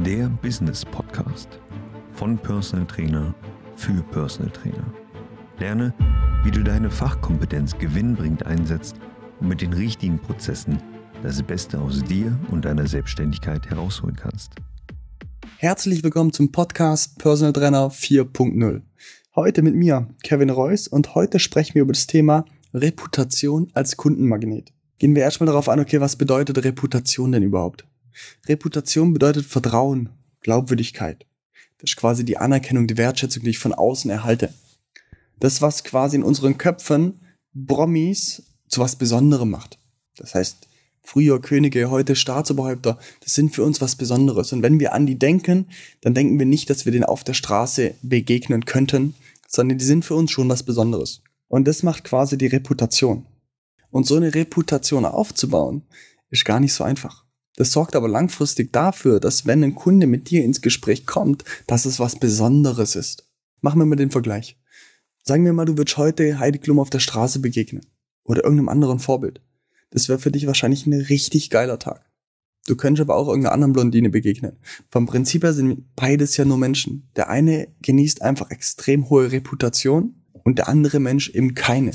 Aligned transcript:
der 0.00 0.28
Business 0.40 0.84
Podcast 0.86 1.60
von 2.12 2.38
Personal 2.38 2.86
Trainer 2.86 3.34
für 3.76 4.02
Personal 4.10 4.50
Trainer. 4.50 4.92
Lerne, 5.58 5.94
wie 6.44 6.50
du 6.50 6.64
deine 6.64 6.90
Fachkompetenz 6.90 7.76
gewinnbringend 7.78 8.46
einsetzt 8.46 8.96
und 9.38 9.48
mit 9.48 9.60
den 9.60 9.74
richtigen 9.74 10.18
Prozessen 10.18 10.78
das 11.22 11.42
Beste 11.42 11.78
aus 11.78 12.02
dir 12.02 12.36
und 12.50 12.64
deiner 12.64 12.86
Selbstständigkeit 12.86 13.68
herausholen 13.68 14.16
kannst. 14.16 14.52
Herzlich 15.58 16.02
willkommen 16.02 16.32
zum 16.32 16.50
Podcast 16.50 17.18
Personal 17.18 17.52
Trainer 17.52 17.90
4.0. 17.90 18.80
Heute 19.36 19.62
mit 19.62 19.74
mir, 19.74 20.08
Kevin 20.24 20.50
Reuss, 20.50 20.88
und 20.88 21.14
heute 21.14 21.38
sprechen 21.38 21.74
wir 21.74 21.82
über 21.82 21.92
das 21.92 22.06
Thema 22.06 22.46
Reputation 22.72 23.70
als 23.74 23.98
Kundenmagnet. 23.98 24.72
Gehen 24.98 25.14
wir 25.14 25.22
erstmal 25.22 25.48
darauf 25.48 25.68
an, 25.68 25.80
okay, 25.80 26.00
was 26.00 26.16
bedeutet 26.16 26.64
Reputation 26.64 27.30
denn 27.30 27.42
überhaupt? 27.42 27.86
Reputation 28.46 29.12
bedeutet 29.12 29.46
Vertrauen, 29.46 30.10
Glaubwürdigkeit. 30.40 31.26
Das 31.78 31.90
ist 31.90 31.96
quasi 31.96 32.24
die 32.24 32.38
Anerkennung, 32.38 32.86
die 32.86 32.96
Wertschätzung, 32.96 33.42
die 33.42 33.50
ich 33.50 33.58
von 33.58 33.74
außen 33.74 34.10
erhalte. 34.10 34.52
Das, 35.40 35.60
was 35.60 35.84
quasi 35.84 36.16
in 36.16 36.22
unseren 36.22 36.58
Köpfen 36.58 37.20
Promis 37.66 38.44
zu 38.68 38.80
was 38.80 38.96
Besonderem 38.96 39.50
macht. 39.50 39.78
Das 40.16 40.34
heißt, 40.34 40.68
früher 41.02 41.40
Könige, 41.40 41.90
heute 41.90 42.16
Staatsoberhäupter, 42.16 42.98
das 43.20 43.34
sind 43.34 43.54
für 43.54 43.64
uns 43.64 43.80
was 43.80 43.96
Besonderes. 43.96 44.52
Und 44.52 44.62
wenn 44.62 44.80
wir 44.80 44.92
an 44.92 45.06
die 45.06 45.18
denken, 45.18 45.66
dann 46.00 46.14
denken 46.14 46.38
wir 46.38 46.46
nicht, 46.46 46.70
dass 46.70 46.84
wir 46.84 46.92
denen 46.92 47.04
auf 47.04 47.24
der 47.24 47.34
Straße 47.34 47.94
begegnen 48.02 48.64
könnten, 48.64 49.14
sondern 49.48 49.78
die 49.78 49.84
sind 49.84 50.04
für 50.04 50.14
uns 50.14 50.30
schon 50.30 50.48
was 50.48 50.62
Besonderes. 50.62 51.22
Und 51.48 51.68
das 51.68 51.82
macht 51.82 52.04
quasi 52.04 52.38
die 52.38 52.46
Reputation. 52.46 53.26
Und 53.90 54.06
so 54.06 54.16
eine 54.16 54.34
Reputation 54.34 55.04
aufzubauen, 55.04 55.82
ist 56.30 56.46
gar 56.46 56.60
nicht 56.60 56.72
so 56.72 56.82
einfach. 56.82 57.26
Das 57.62 57.70
sorgt 57.70 57.94
aber 57.94 58.08
langfristig 58.08 58.72
dafür, 58.72 59.20
dass 59.20 59.46
wenn 59.46 59.62
ein 59.62 59.76
Kunde 59.76 60.08
mit 60.08 60.30
dir 60.30 60.42
ins 60.42 60.62
Gespräch 60.62 61.06
kommt, 61.06 61.44
dass 61.68 61.84
es 61.84 62.00
was 62.00 62.18
Besonderes 62.18 62.96
ist. 62.96 63.30
Machen 63.60 63.78
wir 63.78 63.86
mal 63.86 63.94
den 63.94 64.10
Vergleich. 64.10 64.58
Sagen 65.22 65.44
wir 65.44 65.52
mal, 65.52 65.64
du 65.64 65.78
würdest 65.78 65.96
heute 65.96 66.40
Heidi 66.40 66.58
Klum 66.58 66.80
auf 66.80 66.90
der 66.90 66.98
Straße 66.98 67.38
begegnen. 67.38 67.86
Oder 68.24 68.42
irgendeinem 68.42 68.68
anderen 68.68 68.98
Vorbild. 68.98 69.42
Das 69.90 70.08
wäre 70.08 70.18
für 70.18 70.32
dich 70.32 70.48
wahrscheinlich 70.48 70.86
ein 70.86 70.92
richtig 70.92 71.50
geiler 71.50 71.78
Tag. 71.78 72.04
Du 72.66 72.74
könntest 72.74 73.02
aber 73.02 73.14
auch 73.14 73.28
irgendeiner 73.28 73.54
anderen 73.54 73.74
Blondine 73.74 74.10
begegnen. 74.10 74.56
Vom 74.90 75.06
Prinzip 75.06 75.44
her 75.44 75.52
sind 75.52 75.94
beides 75.94 76.36
ja 76.36 76.44
nur 76.44 76.58
Menschen. 76.58 77.12
Der 77.14 77.30
eine 77.30 77.68
genießt 77.82 78.22
einfach 78.22 78.50
extrem 78.50 79.08
hohe 79.08 79.30
Reputation 79.30 80.16
und 80.42 80.58
der 80.58 80.66
andere 80.68 80.98
Mensch 80.98 81.30
eben 81.30 81.54
keine. 81.54 81.92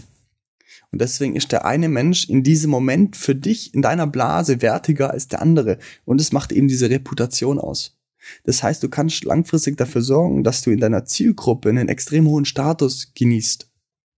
Und 0.92 1.02
deswegen 1.02 1.36
ist 1.36 1.52
der 1.52 1.66
eine 1.66 1.90
Mensch 1.90 2.30
in 2.30 2.44
diesem 2.44 2.72
Moment 2.72 3.18
für 3.18 3.36
dich 3.36 3.74
in 3.74 3.82
deiner 3.82 4.08
Blase 4.08 4.62
wertiger 4.62 5.12
als 5.12 5.28
der 5.28 5.42
andere. 5.42 5.80
Und 6.06 6.22
es 6.22 6.32
macht 6.32 6.52
eben 6.52 6.68
diese 6.68 6.90
Reputation 6.90 7.60
aus. 7.60 7.98
Das 8.44 8.64
heißt, 8.64 8.84
du 8.84 8.90
kannst 8.90 9.24
langfristig 9.24 9.78
dafür 9.78 10.02
sorgen, 10.02 10.44
dass 10.44 10.62
du 10.62 10.72
in 10.72 10.80
deiner 10.80 11.06
Zielgruppe 11.06 11.70
einen 11.70 11.90
extrem 11.90 12.28
hohen 12.28 12.46
Status 12.46 13.12
genießt. 13.16 13.70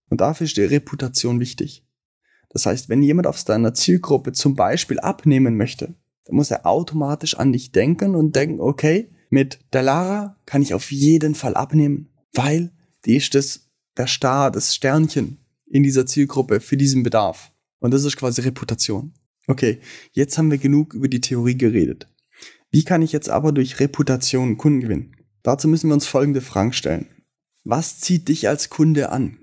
Und 0.09 0.21
dafür 0.21 0.45
ist 0.45 0.57
die 0.57 0.63
Reputation 0.63 1.39
wichtig. 1.39 1.83
Das 2.49 2.65
heißt, 2.65 2.89
wenn 2.89 3.03
jemand 3.03 3.27
aus 3.27 3.45
deiner 3.45 3.73
Zielgruppe 3.73 4.31
zum 4.31 4.55
Beispiel 4.55 4.99
abnehmen 4.99 5.55
möchte, 5.57 5.93
dann 6.25 6.35
muss 6.35 6.51
er 6.51 6.65
automatisch 6.65 7.35
an 7.35 7.51
dich 7.51 7.71
denken 7.71 8.15
und 8.15 8.35
denken, 8.35 8.59
okay, 8.59 9.09
mit 9.29 9.59
der 9.73 9.83
Lara 9.83 10.35
kann 10.45 10.63
ich 10.63 10.73
auf 10.73 10.91
jeden 10.91 11.35
Fall 11.35 11.55
abnehmen, 11.55 12.09
weil 12.33 12.71
die 13.05 13.17
ist 13.17 13.35
das, 13.35 13.69
der 13.97 14.07
Star, 14.07 14.49
das 14.49 14.73
Sternchen 14.73 15.37
in 15.69 15.83
dieser 15.83 16.05
Zielgruppe 16.05 16.59
für 16.59 16.77
diesen 16.77 17.03
Bedarf. 17.03 17.51
Und 17.79 17.91
das 17.91 18.03
ist 18.03 18.17
quasi 18.17 18.41
Reputation. 18.41 19.13
Okay, 19.47 19.79
jetzt 20.11 20.37
haben 20.37 20.51
wir 20.51 20.57
genug 20.57 20.93
über 20.93 21.07
die 21.07 21.21
Theorie 21.21 21.57
geredet. 21.57 22.07
Wie 22.71 22.83
kann 22.83 23.01
ich 23.01 23.11
jetzt 23.11 23.29
aber 23.29 23.51
durch 23.51 23.79
Reputation 23.79 24.57
Kunden 24.57 24.81
gewinnen? 24.81 25.15
Dazu 25.41 25.67
müssen 25.67 25.89
wir 25.89 25.95
uns 25.95 26.05
folgende 26.05 26.41
Fragen 26.41 26.73
stellen. 26.73 27.07
Was 27.63 27.99
zieht 27.99 28.27
dich 28.27 28.47
als 28.47 28.69
Kunde 28.69 29.09
an? 29.09 29.37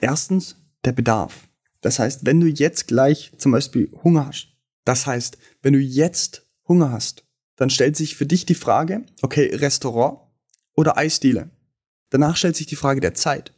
Erstens, 0.00 0.56
der 0.84 0.92
Bedarf. 0.92 1.48
Das 1.80 1.98
heißt, 1.98 2.24
wenn 2.24 2.40
du 2.40 2.46
jetzt 2.46 2.86
gleich 2.88 3.32
zum 3.38 3.52
Beispiel 3.52 3.90
Hunger 4.02 4.26
hast, 4.26 4.48
das 4.84 5.06
heißt, 5.06 5.38
wenn 5.62 5.72
du 5.72 5.80
jetzt 5.80 6.46
Hunger 6.68 6.90
hast, 6.90 7.24
dann 7.56 7.70
stellt 7.70 7.96
sich 7.96 8.16
für 8.16 8.26
dich 8.26 8.46
die 8.46 8.54
Frage, 8.54 9.04
okay, 9.22 9.54
Restaurant 9.54 10.18
oder 10.74 10.96
Eisdiele. 10.96 11.50
Danach 12.10 12.36
stellt 12.36 12.56
sich 12.56 12.66
die 12.66 12.76
Frage 12.76 13.00
der 13.00 13.14
Zeit. 13.14 13.52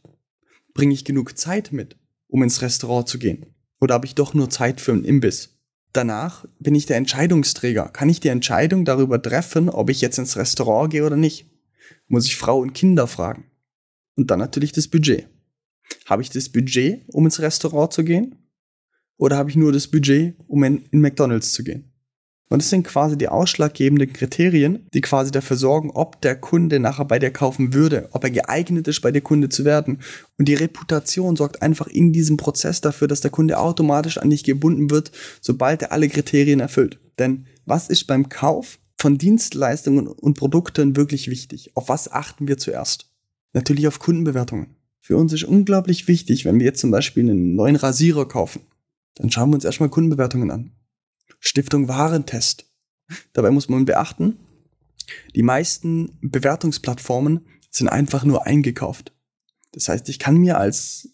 Bringe 0.76 0.92
ich 0.92 1.06
genug 1.06 1.38
Zeit 1.38 1.72
mit, 1.72 1.97
um 2.28 2.42
ins 2.42 2.60
Restaurant 2.60 3.09
zu 3.09 3.19
gehen? 3.19 3.47
Oder 3.81 3.94
habe 3.94 4.04
ich 4.04 4.14
doch 4.14 4.34
nur 4.34 4.50
Zeit 4.50 4.78
für 4.78 4.92
einen 4.92 5.06
Imbiss? 5.06 5.59
Danach 5.94 6.44
bin 6.59 6.75
ich 6.75 6.84
der 6.84 6.98
Entscheidungsträger. 6.98 7.88
Kann 7.88 8.10
ich 8.10 8.20
die 8.20 8.28
Entscheidung 8.28 8.84
darüber 8.84 9.20
treffen, 9.22 9.70
ob 9.70 9.88
ich 9.88 10.03
jetzt 10.03 10.19
ins 10.19 10.36
Restaurant 10.36 10.91
gehe 10.91 11.06
oder 11.06 11.16
nicht? 11.16 11.50
Muss 12.09 12.26
ich 12.26 12.36
Frau 12.36 12.60
und 12.60 12.75
Kinder 12.75 13.06
fragen? 13.06 13.50
Und 14.16 14.31
dann 14.31 14.38
natürlich 14.38 14.72
das 14.72 14.86
Budget. 14.86 15.26
Habe 16.04 16.20
ich 16.20 16.28
das 16.28 16.50
Budget, 16.50 17.09
um 17.09 17.25
ins 17.25 17.41
Restaurant 17.41 17.94
zu 17.94 18.04
gehen? 18.04 18.34
Oder 19.16 19.38
habe 19.38 19.48
ich 19.48 19.56
nur 19.56 19.72
das 19.72 19.86
Budget, 19.86 20.36
um 20.47 20.62
in, 20.62 20.84
in 20.91 21.00
McDonald's 21.00 21.53
zu 21.53 21.65
gehen? 21.65 21.91
Und 22.48 22.62
das 22.62 22.70
sind 22.70 22.84
quasi 22.84 23.18
die 23.18 23.28
ausschlaggebenden 23.28 24.12
Kriterien, 24.12 24.86
die 24.94 25.00
quasi 25.00 25.32
dafür 25.32 25.56
sorgen, 25.56 25.90
ob 25.90 26.20
der 26.20 26.36
Kunde 26.36 26.78
nachher 26.78 27.04
bei 27.04 27.18
dir 27.18 27.32
kaufen 27.32 27.74
würde, 27.74 28.08
ob 28.12 28.22
er 28.22 28.30
geeignet 28.30 28.86
ist, 28.86 29.00
bei 29.00 29.10
dir 29.10 29.20
Kunde 29.20 29.48
zu 29.48 29.64
werden. 29.64 29.98
Und 30.38 30.46
die 30.46 30.54
Reputation 30.54 31.34
sorgt 31.34 31.62
einfach 31.62 31.88
in 31.88 32.12
diesem 32.12 32.36
Prozess 32.36 32.80
dafür, 32.80 33.08
dass 33.08 33.20
der 33.20 33.32
Kunde 33.32 33.58
automatisch 33.58 34.18
an 34.18 34.30
dich 34.30 34.44
gebunden 34.44 34.90
wird, 34.90 35.10
sobald 35.40 35.82
er 35.82 35.92
alle 35.92 36.08
Kriterien 36.08 36.60
erfüllt. 36.60 37.00
Denn 37.18 37.46
was 37.64 37.88
ist 37.88 38.06
beim 38.06 38.28
Kauf 38.28 38.78
von 38.96 39.18
Dienstleistungen 39.18 40.06
und 40.06 40.38
Produkten 40.38 40.94
wirklich 40.94 41.28
wichtig? 41.28 41.72
Auf 41.74 41.88
was 41.88 42.12
achten 42.12 42.46
wir 42.46 42.58
zuerst? 42.58 43.10
Natürlich 43.54 43.88
auf 43.88 43.98
Kundenbewertungen. 43.98 44.76
Für 45.00 45.16
uns 45.16 45.32
ist 45.32 45.44
unglaublich 45.44 46.06
wichtig, 46.06 46.44
wenn 46.44 46.58
wir 46.58 46.66
jetzt 46.66 46.80
zum 46.80 46.90
Beispiel 46.90 47.24
einen 47.24 47.56
neuen 47.56 47.76
Rasierer 47.76 48.26
kaufen, 48.28 48.60
dann 49.16 49.30
schauen 49.30 49.50
wir 49.50 49.54
uns 49.54 49.64
erstmal 49.64 49.88
Kundenbewertungen 49.88 50.50
an. 50.50 50.75
Stiftung 51.41 51.88
Warentest. 51.88 52.66
Dabei 53.32 53.50
muss 53.50 53.69
man 53.69 53.84
beachten, 53.84 54.38
die 55.34 55.42
meisten 55.42 56.19
Bewertungsplattformen 56.20 57.47
sind 57.70 57.88
einfach 57.88 58.25
nur 58.25 58.47
eingekauft. 58.47 59.12
Das 59.72 59.88
heißt, 59.88 60.09
ich 60.09 60.19
kann 60.19 60.38
mir 60.38 60.59
als 60.59 61.10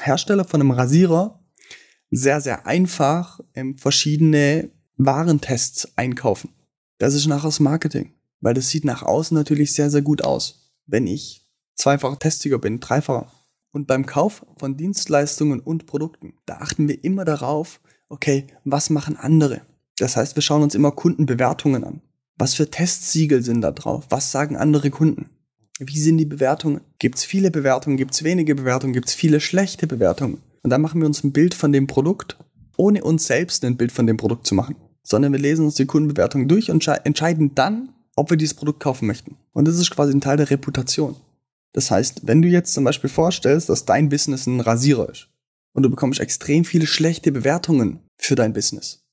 Hersteller 0.00 0.44
von 0.44 0.60
einem 0.60 0.70
Rasierer 0.70 1.44
sehr, 2.10 2.40
sehr 2.40 2.66
einfach 2.66 3.40
ähm, 3.54 3.76
verschiedene 3.76 4.70
Warentests 4.96 5.96
einkaufen. 5.96 6.50
Das 6.98 7.14
ist 7.14 7.26
nachher 7.26 7.48
das 7.48 7.60
Marketing, 7.60 8.14
weil 8.40 8.54
das 8.54 8.70
sieht 8.70 8.84
nach 8.84 9.02
außen 9.02 9.36
natürlich 9.36 9.74
sehr, 9.74 9.90
sehr 9.90 10.02
gut 10.02 10.22
aus. 10.22 10.72
Wenn 10.86 11.06
ich 11.06 11.46
zweifacher 11.74 12.18
Testsieger 12.18 12.58
bin, 12.58 12.80
dreifacher. 12.80 13.32
Und 13.70 13.86
beim 13.86 14.06
Kauf 14.06 14.44
von 14.56 14.76
Dienstleistungen 14.76 15.60
und 15.60 15.86
Produkten, 15.86 16.34
da 16.46 16.56
achten 16.58 16.88
wir 16.88 17.04
immer 17.04 17.24
darauf, 17.24 17.80
okay, 18.08 18.46
was 18.64 18.90
machen 18.90 19.16
andere? 19.16 19.62
Das 19.98 20.16
heißt, 20.16 20.36
wir 20.36 20.42
schauen 20.42 20.62
uns 20.62 20.74
immer 20.74 20.92
Kundenbewertungen 20.92 21.84
an. 21.84 22.00
Was 22.36 22.54
für 22.54 22.70
Testsiegel 22.70 23.42
sind 23.42 23.62
da 23.62 23.72
drauf? 23.72 24.06
Was 24.10 24.30
sagen 24.30 24.56
andere 24.56 24.90
Kunden? 24.90 25.30
Wie 25.80 25.98
sind 25.98 26.18
die 26.18 26.24
Bewertungen? 26.24 26.80
Gibt 26.98 27.18
es 27.18 27.24
viele 27.24 27.50
Bewertungen? 27.50 27.96
Gibt 27.96 28.14
es 28.14 28.22
wenige 28.22 28.54
Bewertungen? 28.54 28.92
Gibt 28.92 29.08
es 29.08 29.14
viele 29.14 29.40
schlechte 29.40 29.86
Bewertungen? 29.86 30.38
Und 30.62 30.70
dann 30.70 30.80
machen 30.80 31.00
wir 31.00 31.06
uns 31.06 31.22
ein 31.22 31.32
Bild 31.32 31.54
von 31.54 31.72
dem 31.72 31.86
Produkt, 31.86 32.36
ohne 32.76 33.02
uns 33.02 33.26
selbst 33.26 33.64
ein 33.64 33.76
Bild 33.76 33.92
von 33.92 34.06
dem 34.06 34.16
Produkt 34.16 34.46
zu 34.46 34.54
machen. 34.54 34.76
Sondern 35.02 35.32
wir 35.32 35.40
lesen 35.40 35.64
uns 35.64 35.76
die 35.76 35.86
Kundenbewertungen 35.86 36.48
durch 36.48 36.70
und 36.70 36.86
entscheiden 36.86 37.54
dann, 37.54 37.90
ob 38.16 38.30
wir 38.30 38.36
dieses 38.36 38.54
Produkt 38.54 38.80
kaufen 38.80 39.06
möchten. 39.06 39.36
Und 39.52 39.66
das 39.66 39.78
ist 39.78 39.90
quasi 39.90 40.12
ein 40.12 40.20
Teil 40.20 40.36
der 40.36 40.50
Reputation. 40.50 41.16
Das 41.72 41.90
heißt, 41.90 42.26
wenn 42.26 42.42
du 42.42 42.48
jetzt 42.48 42.74
zum 42.74 42.84
Beispiel 42.84 43.10
vorstellst, 43.10 43.68
dass 43.68 43.84
dein 43.84 44.08
Business 44.08 44.46
ein 44.46 44.60
Rasierer 44.60 45.08
ist, 45.08 45.28
und 45.72 45.82
du 45.82 45.90
bekommst 45.90 46.20
extrem 46.20 46.64
viele 46.64 46.86
schlechte 46.86 47.32
Bewertungen 47.32 48.00
für 48.16 48.34
dein 48.34 48.52
Business. 48.52 49.04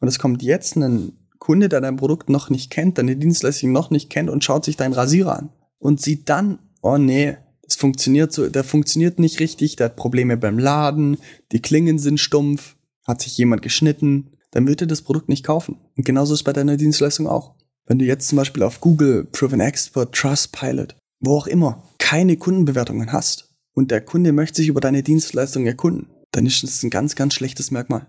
Und 0.00 0.08
es 0.08 0.18
kommt 0.18 0.42
jetzt 0.42 0.76
ein 0.76 1.12
Kunde, 1.38 1.68
der 1.68 1.80
dein 1.80 1.96
Produkt 1.96 2.28
noch 2.28 2.50
nicht 2.50 2.70
kennt, 2.70 2.98
deine 2.98 3.16
Dienstleistung 3.16 3.72
noch 3.72 3.90
nicht 3.90 4.10
kennt 4.10 4.30
und 4.30 4.44
schaut 4.44 4.64
sich 4.64 4.76
deinen 4.76 4.92
Rasierer 4.92 5.38
an 5.38 5.50
und 5.78 6.00
sieht 6.00 6.28
dann, 6.28 6.58
oh 6.82 6.98
nee, 6.98 7.36
das 7.62 7.76
funktioniert 7.76 8.32
so, 8.32 8.48
der 8.48 8.64
funktioniert 8.64 9.18
nicht 9.18 9.40
richtig, 9.40 9.76
der 9.76 9.86
hat 9.86 9.96
Probleme 9.96 10.36
beim 10.36 10.58
Laden, 10.58 11.18
die 11.50 11.62
Klingen 11.62 11.98
sind 11.98 12.20
stumpf, 12.20 12.76
hat 13.04 13.22
sich 13.22 13.36
jemand 13.38 13.62
geschnitten, 13.62 14.36
dann 14.52 14.68
wird 14.68 14.82
er 14.82 14.86
das 14.86 15.02
Produkt 15.02 15.28
nicht 15.28 15.44
kaufen. 15.44 15.78
Und 15.96 16.04
genauso 16.04 16.34
ist 16.34 16.44
bei 16.44 16.52
deiner 16.52 16.76
Dienstleistung 16.76 17.26
auch. 17.26 17.54
Wenn 17.86 17.98
du 17.98 18.04
jetzt 18.04 18.28
zum 18.28 18.36
Beispiel 18.36 18.62
auf 18.62 18.80
Google, 18.80 19.24
Proven 19.24 19.60
Expert, 19.60 20.14
Trustpilot, 20.14 20.94
wo 21.20 21.36
auch 21.36 21.46
immer, 21.46 21.82
keine 21.98 22.36
Kundenbewertungen 22.36 23.12
hast, 23.12 23.51
und 23.74 23.90
der 23.90 24.00
Kunde 24.00 24.32
möchte 24.32 24.56
sich 24.56 24.68
über 24.68 24.80
deine 24.80 25.02
Dienstleistung 25.02 25.66
erkunden, 25.66 26.08
dann 26.30 26.46
ist 26.46 26.62
das 26.62 26.82
ein 26.82 26.90
ganz, 26.90 27.14
ganz 27.14 27.34
schlechtes 27.34 27.70
Merkmal. 27.70 28.06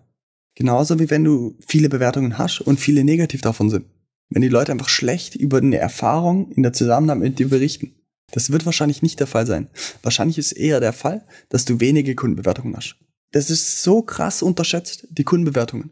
Genauso 0.56 1.00
wie 1.00 1.10
wenn 1.10 1.24
du 1.24 1.58
viele 1.68 1.90
Bewertungen 1.90 2.38
hast 2.38 2.62
und 2.62 2.80
viele 2.80 3.04
negativ 3.04 3.42
davon 3.42 3.70
sind. 3.70 3.86
Wenn 4.30 4.42
die 4.42 4.50
Leute 4.50 4.72
einfach 4.72 4.90
schlecht 4.90 5.36
über 5.36 5.58
eine 5.58 5.78
Erfahrung 5.78 6.52
in 6.52 6.64
der 6.64 6.74
Zusammenarbeit 6.74 7.24
mit 7.24 7.40
dir 7.40 7.50
berichten. 7.50 7.96
Das 8.32 8.52
wird 8.52 8.66
wahrscheinlich 8.66 9.02
nicht 9.02 9.20
der 9.20 9.28
Fall 9.28 9.46
sein. 9.46 9.70
Wahrscheinlich 10.02 10.38
ist 10.38 10.54
eher 10.54 10.80
der 10.80 10.94
Fall, 10.94 11.26
dass 11.50 11.66
du 11.66 11.80
wenige 11.80 12.16
Kundenbewertungen 12.16 12.76
hast. 12.76 12.96
Das 13.32 13.50
ist 13.50 13.84
so 13.84 14.02
krass 14.02 14.42
unterschätzt, 14.42 15.08
die 15.12 15.24
Kundenbewertungen. 15.24 15.92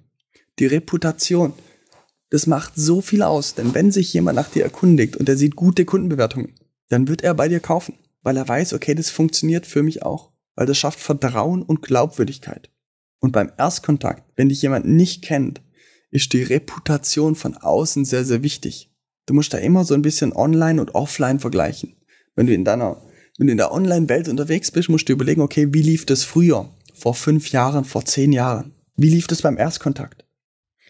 Die 0.59 0.65
Reputation. 0.65 1.53
Das 2.29 2.47
macht 2.47 2.73
so 2.75 3.01
viel 3.01 3.23
aus, 3.23 3.55
denn 3.55 3.73
wenn 3.73 3.91
sich 3.91 4.13
jemand 4.13 4.37
nach 4.37 4.49
dir 4.49 4.63
erkundigt 4.63 5.17
und 5.17 5.27
er 5.27 5.37
sieht 5.37 5.55
gute 5.55 5.85
Kundenbewertungen, 5.85 6.55
dann 6.89 7.07
wird 7.07 7.23
er 7.23 7.33
bei 7.33 7.47
dir 7.47 7.59
kaufen, 7.59 7.95
weil 8.23 8.37
er 8.37 8.47
weiß, 8.47 8.73
okay, 8.73 8.95
das 8.95 9.09
funktioniert 9.09 9.65
für 9.65 9.83
mich 9.83 10.03
auch, 10.03 10.31
weil 10.55 10.65
das 10.65 10.77
schafft 10.77 10.99
Vertrauen 10.99 11.61
und 11.63 11.81
Glaubwürdigkeit. 11.81 12.69
Und 13.19 13.31
beim 13.31 13.51
Erstkontakt, 13.57 14.23
wenn 14.35 14.49
dich 14.49 14.61
jemand 14.61 14.85
nicht 14.87 15.23
kennt, 15.23 15.61
ist 16.09 16.33
die 16.33 16.43
Reputation 16.43 17.35
von 17.35 17.55
außen 17.55 18.05
sehr, 18.05 18.25
sehr 18.25 18.43
wichtig. 18.43 18.91
Du 19.25 19.33
musst 19.33 19.53
da 19.53 19.57
immer 19.57 19.85
so 19.85 19.93
ein 19.93 20.01
bisschen 20.01 20.33
online 20.33 20.81
und 20.81 20.95
offline 20.95 21.39
vergleichen. 21.39 21.95
Wenn 22.35 22.47
du 22.47 22.53
in 22.53 22.65
deiner, 22.65 23.01
wenn 23.37 23.47
du 23.47 23.51
in 23.51 23.57
der 23.57 23.71
Online-Welt 23.71 24.27
unterwegs 24.27 24.71
bist, 24.71 24.89
musst 24.89 25.07
du 25.07 25.13
überlegen, 25.13 25.41
okay, 25.41 25.73
wie 25.73 25.81
lief 25.81 26.05
das 26.05 26.23
früher? 26.23 26.69
Vor 26.93 27.15
fünf 27.15 27.51
Jahren, 27.51 27.85
vor 27.85 28.05
zehn 28.05 28.33
Jahren? 28.33 28.73
Wie 28.95 29.09
lief 29.09 29.27
das 29.27 29.41
beim 29.41 29.57
Erstkontakt? 29.57 30.25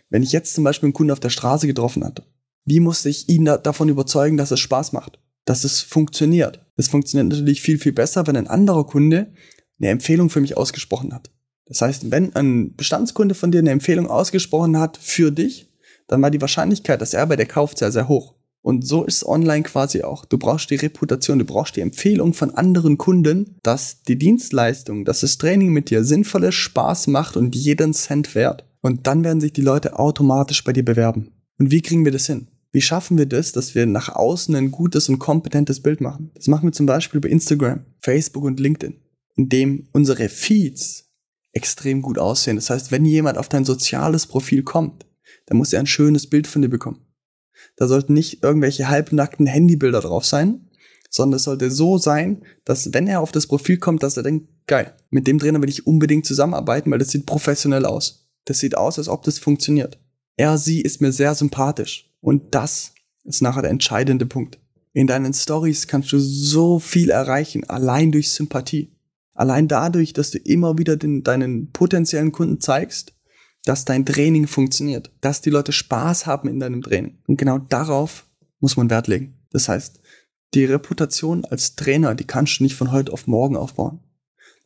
Wenn 0.10 0.24
ich 0.24 0.31
jetzt 0.31 0.56
zum 0.56 0.63
Beispiel 0.63 0.88
einen 0.88 0.94
Kunden 0.94 1.12
auf 1.12 1.19
der 1.19 1.30
Straße 1.30 1.68
getroffen 1.68 2.04
hatte, 2.04 2.24
wie 2.66 2.80
musste 2.80 3.10
ich 3.10 3.30
ihn 3.30 3.45
da, 3.45 3.57
davon 3.57 3.89
überzeugen, 3.89 4.38
dass 4.38 4.51
es 4.51 4.60
Spaß 4.60 4.92
macht? 4.94 5.19
Dass 5.46 5.64
es 5.64 5.82
funktioniert? 5.82 6.66
Es 6.76 6.88
funktioniert 6.88 7.30
natürlich 7.30 7.62
viel, 7.62 7.80
viel 7.80 7.94
besser, 7.94 8.28
wenn 8.28 8.38
ein 8.38 8.48
anderer 8.48 8.86
Kunde 8.86 9.34
eine 9.80 9.90
Empfehlung 9.90 10.30
für 10.30 10.42
mich 10.42 10.58
ausgesprochen 10.58 11.14
hat. 11.14 11.32
Das 11.66 11.82
heißt, 11.82 12.12
wenn 12.12 12.36
ein 12.36 12.76
Bestandskunde 12.76 13.34
von 13.34 13.52
dir 13.52 13.60
eine 13.60 13.72
Empfehlung 13.72 14.08
ausgesprochen 14.08 14.78
hat 14.78 14.98
für 14.98 15.32
dich, 15.32 15.70
dann 16.08 16.22
war 16.22 16.30
die 16.30 16.42
Wahrscheinlichkeit, 16.42 17.02
dass 17.02 17.14
er 17.14 17.26
bei 17.26 17.38
dir 17.38 17.46
kauft, 17.46 17.78
sehr, 17.78 17.92
sehr 17.92 18.08
hoch. 18.08 18.36
Und 18.62 18.86
so 18.86 19.04
ist 19.04 19.26
online 19.26 19.64
quasi 19.64 20.04
auch. 20.04 20.26
Du 20.26 20.38
brauchst 20.38 20.70
die 20.70 20.76
Reputation, 20.76 21.40
du 21.40 21.46
brauchst 21.46 21.76
die 21.76 21.82
Empfehlung 21.82 22.34
von 22.34 22.52
anderen 22.52 22.98
Kunden, 22.98 23.58
dass 23.64 24.04
die 24.04 24.18
Dienstleistung, 24.18 25.04
dass 25.04 25.22
das 25.22 25.38
Training 25.38 25.70
mit 25.70 25.90
dir 25.90 26.04
sinnvolles 26.04 26.54
Spaß 26.54 27.08
macht 27.08 27.38
und 27.38 27.56
jeden 27.56 27.94
Cent 27.94 28.36
wert. 28.36 28.66
Und 28.82 29.08
dann 29.08 29.24
werden 29.24 29.42
sich 29.42 29.54
die 29.54 29.62
Leute 29.62 29.98
automatisch 29.98 30.64
bei 30.64 30.74
dir 30.74 30.86
bewerben. 30.86 31.32
Und 31.58 31.72
wie 31.72 31.82
kriegen 31.82 32.06
wir 32.06 32.12
das 32.12 32.28
hin? 32.28 32.48
Wie 32.72 32.82
schaffen 32.82 33.18
wir 33.18 33.26
das, 33.26 33.52
dass 33.52 33.76
wir 33.76 33.86
nach 33.86 34.10
außen 34.10 34.56
ein 34.56 34.72
gutes 34.72 35.10
und 35.10 35.20
kompetentes 35.20 35.82
Bild 35.82 36.00
machen? 36.00 36.32
Das 36.36 36.48
machen 36.48 36.68
wir 36.68 36.72
zum 36.72 36.86
Beispiel 36.86 37.20
bei 37.20 37.30
Instagram, 37.30 37.86
Facebook 38.00 38.44
und 38.44 38.60
LinkedIn, 38.60 39.02
indem 39.36 39.88
unsere 39.92 40.30
Feeds 40.30 41.10
extrem 41.52 42.02
gut 42.02 42.18
aussehen. 42.18 42.56
Das 42.56 42.70
heißt, 42.70 42.92
wenn 42.92 43.04
jemand 43.04 43.38
auf 43.38 43.50
dein 43.50 43.66
soziales 43.66 44.26
Profil 44.26 44.64
kommt, 44.64 45.06
dann 45.48 45.58
muss 45.58 45.74
er 45.74 45.82
ein 45.82 45.88
schönes 45.88 46.28
Bild 46.28 46.48
von 46.48 46.62
dir 46.62 46.70
bekommen. 46.70 47.06
Da 47.76 47.88
sollten 47.88 48.14
nicht 48.14 48.44
irgendwelche 48.44 48.88
halbnackten 48.88 49.48
Handybilder 49.48 50.00
drauf 50.00 50.26
sein, 50.26 50.70
sondern 51.10 51.38
es 51.38 51.44
sollte 51.44 51.70
so 51.70 51.98
sein, 51.98 52.46
dass 52.64 52.94
wenn 52.94 53.08
er 53.08 53.20
auf 53.20 53.34
das 53.34 53.48
Profil 53.48 53.78
kommt, 53.78 54.02
dass 54.02 54.16
er 54.16 54.24
denkt, 54.24 54.48
geil, 54.66 54.96
mit 55.10 55.28
dem 55.28 55.40
Trainer 55.40 55.62
will 55.62 55.70
ich 55.70 55.86
unbedingt 55.86 56.26
zusammenarbeiten, 56.26 56.90
weil 56.90 57.00
das 57.00 57.10
sieht 57.10 57.26
professionell 57.26 57.86
aus. 57.86 58.30
Das 58.46 58.60
sieht 58.60 58.78
aus, 58.78 58.98
als 58.98 59.10
ob 59.10 59.24
das 59.24 59.38
funktioniert. 59.38 60.00
Er, 60.38 60.58
sie 60.58 60.82
ist 60.82 61.02
mir 61.02 61.12
sehr 61.12 61.36
sympathisch. 61.36 62.11
Und 62.22 62.56
das 62.56 62.94
ist 63.24 63.42
nachher 63.42 63.64
der 63.64 63.72
entscheidende 63.72 64.26
Punkt. 64.26 64.60
In 64.94 65.08
deinen 65.08 65.34
Stories 65.34 65.88
kannst 65.88 66.12
du 66.12 66.20
so 66.20 66.80
viel 66.80 67.10
erreichen, 67.10 67.64
allein 67.70 68.12
durch 68.12 68.32
Sympathie. 68.32 68.92
Allein 69.34 69.68
dadurch, 69.68 70.14
dass 70.14 70.32
du 70.32 70.38
immer 70.38 70.78
wieder 70.78 70.98
den, 70.98 71.24
deinen 71.24 71.72
potenziellen 71.72 72.32
Kunden 72.32 72.60
zeigst, 72.60 73.14
dass 73.66 73.86
dein 73.86 74.06
Training 74.06 74.48
funktioniert, 74.48 75.12
dass 75.22 75.42
die 75.42 75.50
Leute 75.50 75.72
Spaß 75.72 76.26
haben 76.26 76.50
in 76.50 76.60
deinem 76.60 76.82
Training. 76.82 77.20
Und 77.28 77.38
genau 77.38 77.60
darauf 77.60 78.26
muss 78.60 78.76
man 78.76 78.90
Wert 78.90 79.08
legen. 79.08 79.36
Das 79.52 79.70
heißt, 79.70 80.02
die 80.54 80.66
Reputation 80.66 81.46
als 81.46 81.76
Trainer, 81.76 82.16
die 82.16 82.26
kannst 82.26 82.60
du 82.60 82.64
nicht 82.64 82.76
von 82.76 82.92
heute 82.92 83.14
auf 83.14 83.28
morgen 83.28 83.56
aufbauen. 83.56 84.00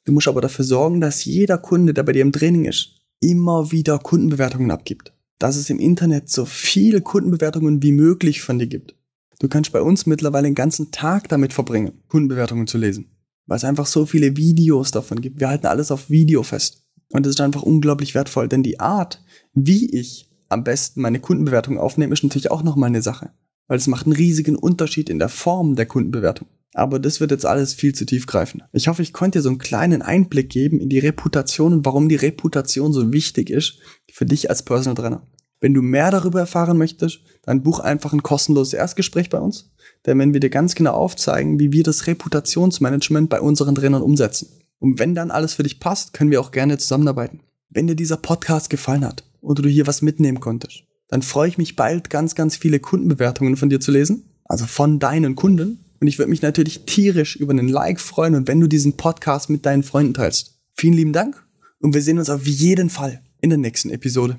Du 0.06 0.12
musst 0.12 0.28
aber 0.28 0.42
dafür 0.42 0.66
sorgen, 0.66 1.02
dass 1.02 1.26
jeder 1.26 1.58
Kunde, 1.58 1.94
der 1.94 2.04
bei 2.04 2.12
dir 2.12 2.22
im 2.22 2.32
Training 2.32 2.66
ist, 2.66 3.02
immer 3.20 3.72
wieder 3.72 4.00
Kundenbewertungen 4.00 4.72
abgibt. 4.72 5.15
Dass 5.40 5.56
es 5.58 5.70
im 5.70 5.80
Internet 5.80 6.30
so 6.30 6.46
viele 6.46 7.02
Kundenbewertungen 7.02 7.84
wie 7.84 7.92
möglich 7.92 8.42
von 8.42 8.60
dir 8.60 8.68
gibt. 8.68 8.96
Du 9.40 9.50
kannst 9.50 9.72
bei 9.72 9.82
uns 9.82 10.06
mittlerweile 10.06 10.48
den 10.48 10.56
ganzen 10.56 10.92
Tag 10.92 11.28
damit 11.28 11.54
verbringen, 11.54 12.04
Kundenbewertungen 12.08 12.68
zu 12.68 12.78
lesen. 12.78 13.12
Weil 13.46 13.58
es 13.58 13.66
einfach 13.66 13.86
so 13.86 14.06
viele 14.06 14.38
Videos 14.38 14.92
davon 14.92 15.22
gibt. 15.22 15.40
Wir 15.40 15.50
halten 15.50 15.68
alles 15.68 15.92
auf 15.92 16.10
Video 16.10 16.42
fest. 16.44 16.84
Und 17.12 17.26
das 17.26 17.32
ist 17.32 17.42
einfach 17.42 17.62
unglaublich 17.62 18.16
wertvoll, 18.16 18.48
denn 18.48 18.64
die 18.64 18.80
Art, 18.80 19.24
wie 19.54 19.90
ich 19.92 20.30
am 20.50 20.64
besten 20.64 21.02
meine 21.02 21.20
Kundenbewertung 21.20 21.78
aufnehme, 21.78 22.14
ist 22.14 22.24
natürlich 22.24 22.52
auch 22.52 22.64
nochmal 22.64 22.90
eine 22.90 23.02
Sache. 23.02 23.32
Weil 23.68 23.78
es 23.78 23.88
macht 23.88 24.06
einen 24.06 24.16
riesigen 24.16 24.56
Unterschied 24.56 25.10
in 25.10 25.20
der 25.20 25.30
Form 25.30 25.76
der 25.76 25.86
Kundenbewertung. 25.86 26.48
Aber 26.76 27.00
das 27.00 27.22
wird 27.22 27.32
jetzt 27.32 27.46
alles 27.46 27.74
viel 27.74 27.96
zu 27.96 28.06
tief 28.06 28.28
greifen. 28.28 28.62
Ich 28.74 28.90
hoffe, 28.90 29.02
ich 29.02 29.14
konnte 29.14 29.40
dir 29.40 29.44
so 29.44 29.50
einen 29.50 29.60
kleinen 29.60 30.02
Einblick 30.02 30.50
geben 30.50 30.82
in 30.82 30.90
die 30.90 31.00
Reputation 31.00 31.72
und 31.72 31.86
warum 31.86 32.10
die 32.10 32.18
Reputation 32.18 32.92
so 32.92 33.14
wichtig 33.14 33.50
ist 33.50 33.80
für 34.12 34.26
dich 34.26 34.50
als 34.50 34.64
Personal 34.64 34.96
Trainer. 34.96 35.26
Wenn 35.62 35.74
du 35.74 35.82
mehr 35.82 36.12
darüber 36.12 36.42
erfahren 36.42 36.78
möchtest, 36.78 37.22
dann 37.44 37.64
buch 37.64 37.80
einfach 37.80 38.12
ein 38.12 38.24
kostenloses 38.24 38.74
Erstgespräch 38.74 39.30
bei 39.30 39.40
uns. 39.40 39.72
Denn 40.06 40.20
wenn 40.20 40.34
wir 40.34 40.42
dir 40.42 40.50
ganz 40.50 40.76
genau 40.76 40.92
aufzeigen, 40.92 41.60
wie 41.60 41.72
wir 41.72 41.84
das 41.84 42.08
Reputationsmanagement 42.08 43.30
bei 43.30 43.40
unseren 43.40 43.74
Trainern 43.74 44.02
umsetzen. 44.02 44.50
Und 44.80 45.00
wenn 45.00 45.16
dann 45.16 45.32
alles 45.32 45.54
für 45.54 45.64
dich 45.64 45.80
passt, 45.80 46.12
können 46.12 46.30
wir 46.30 46.42
auch 46.42 46.52
gerne 46.52 46.78
zusammenarbeiten. 46.78 47.40
Wenn 47.70 47.88
dir 47.88 47.96
dieser 47.96 48.18
Podcast 48.18 48.70
gefallen 48.70 49.06
hat 49.06 49.24
oder 49.40 49.64
du 49.64 49.70
hier 49.70 49.88
was 49.88 50.02
mitnehmen 50.02 50.42
konntest, 50.42 50.84
dann 51.08 51.22
freue 51.22 51.48
ich 51.48 51.58
mich 51.58 51.78
bald 51.78 52.10
ganz, 52.10 52.36
ganz 52.36 52.58
viele 52.58 52.82
Kundenbewertungen 52.82 53.56
von 53.56 53.70
dir 53.70 53.80
zu 53.80 53.92
lesen. 53.92 54.30
Also 54.44 54.66
von 54.66 55.00
deinen 55.00 55.36
Kunden. 55.36 55.85
Und 56.00 56.08
ich 56.08 56.18
würde 56.18 56.30
mich 56.30 56.42
natürlich 56.42 56.86
tierisch 56.86 57.36
über 57.36 57.52
einen 57.52 57.68
Like 57.68 58.00
freuen 58.00 58.36
und 58.36 58.48
wenn 58.48 58.60
du 58.60 58.68
diesen 58.68 58.98
Podcast 58.98 59.50
mit 59.50 59.66
deinen 59.66 59.84
Freunden 59.84 60.14
teilst. 60.14 60.60
Vielen 60.74 60.94
lieben 60.94 61.14
Dank 61.14 61.46
und 61.80 61.94
wir 61.94 62.02
sehen 62.02 62.20
uns 62.20 62.30
auf 62.30 62.46
jeden 62.46 62.90
Fall 62.90 63.22
in 63.42 63.50
der 63.50 63.60
nächsten 63.60 63.90
Episode. 63.90 64.38